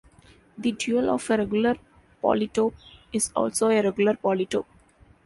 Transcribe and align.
The 0.57 0.71
dual 0.71 1.11
of 1.11 1.29
a 1.29 1.37
regular 1.37 1.75
polytope 2.23 2.73
is 3.13 3.31
also 3.35 3.67
a 3.69 3.83
regular 3.83 4.15
polytope. 4.15 4.65